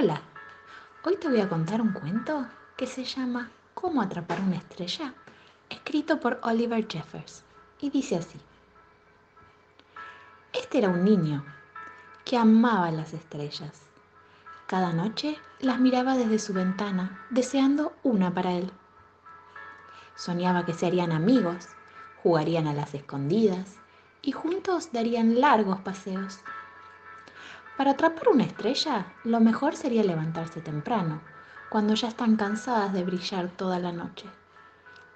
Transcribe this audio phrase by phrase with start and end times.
[0.00, 0.20] Hola,
[1.02, 5.12] hoy te voy a contar un cuento que se llama Cómo atrapar una estrella,
[5.68, 7.42] escrito por Oliver Jeffers,
[7.80, 8.38] y dice así.
[10.52, 11.44] Este era un niño
[12.24, 13.82] que amaba las estrellas.
[14.68, 18.70] Cada noche las miraba desde su ventana, deseando una para él.
[20.14, 21.66] Soñaba que se harían amigos,
[22.22, 23.74] jugarían a las escondidas
[24.22, 26.38] y juntos darían largos paseos.
[27.78, 31.20] Para atrapar una estrella, lo mejor sería levantarse temprano,
[31.68, 34.26] cuando ya están cansadas de brillar toda la noche.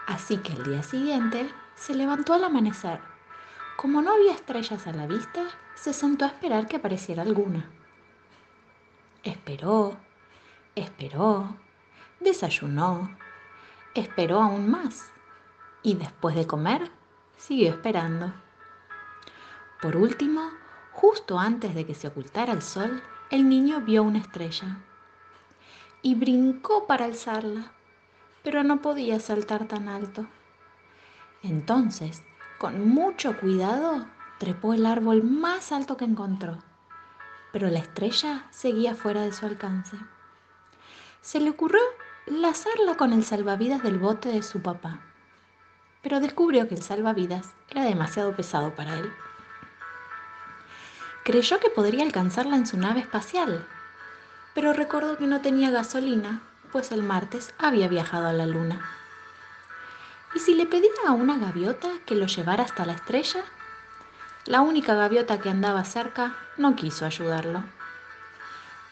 [0.06, 3.00] Así que el día siguiente se levantó al amanecer.
[3.76, 5.42] Como no había estrellas a la vista,
[5.74, 7.68] se sentó a esperar que apareciera alguna.
[9.24, 9.96] Esperó,
[10.76, 11.56] esperó,
[12.20, 13.16] desayunó,
[13.92, 15.10] esperó aún más
[15.82, 16.92] y después de comer
[17.36, 18.32] siguió esperando.
[19.80, 20.52] Por último,
[20.92, 24.78] Justo antes de que se ocultara el sol, el niño vio una estrella
[26.02, 27.72] y brincó para alzarla,
[28.42, 30.26] pero no podía saltar tan alto.
[31.42, 32.22] Entonces,
[32.58, 34.06] con mucho cuidado,
[34.38, 36.58] trepó el árbol más alto que encontró,
[37.52, 39.96] pero la estrella seguía fuera de su alcance.
[41.22, 41.80] Se le ocurrió
[42.26, 45.00] lazarla con el salvavidas del bote de su papá,
[46.02, 49.10] pero descubrió que el salvavidas era demasiado pesado para él
[51.24, 53.64] creyó que podría alcanzarla en su nave espacial,
[54.54, 56.42] pero recordó que no tenía gasolina,
[56.72, 58.80] pues el martes había viajado a la luna.
[60.34, 63.44] ¿Y si le pedía a una gaviota que lo llevara hasta la estrella?
[64.46, 67.62] La única gaviota que andaba cerca no quiso ayudarlo.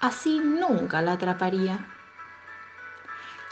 [0.01, 1.87] Así nunca la atraparía.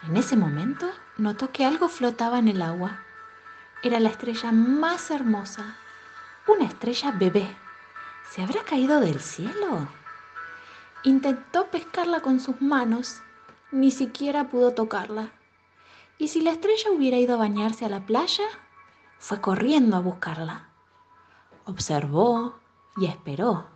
[0.07, 3.01] En ese momento notó que algo flotaba en el agua.
[3.83, 5.77] Era la estrella más hermosa,
[6.47, 7.57] una estrella bebé
[8.31, 9.89] ¿Se habrá caído del cielo?
[11.03, 13.23] Intentó pescarla con sus manos,
[13.73, 15.33] ni siquiera pudo tocarla.
[16.19, 18.45] ¿Y si la estrella hubiera ido a bañarse a la playa?
[19.19, 20.69] Fue corriendo a buscarla.
[21.65, 22.59] Observó
[22.99, 23.67] y esperó.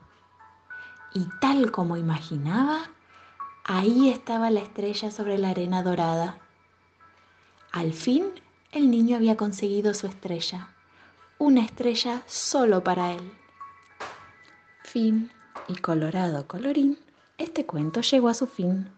[1.15, 2.91] Y tal como imaginaba,
[3.65, 6.39] ahí estaba la estrella sobre la arena dorada.
[7.71, 8.27] Al fin,
[8.71, 10.75] el niño había conseguido su estrella,
[11.39, 13.42] una estrella solo para él
[14.93, 15.31] fin
[15.69, 16.99] y colorado colorín,
[17.39, 18.91] este cuento llegó a su fin.